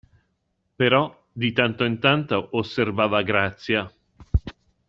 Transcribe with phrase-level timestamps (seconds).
[0.77, 3.87] Però di tanto in tanto osservava Grazia.